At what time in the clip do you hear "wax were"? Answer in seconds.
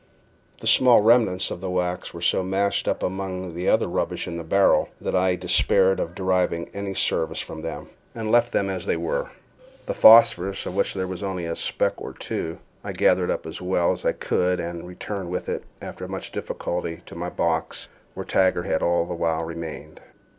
1.69-2.23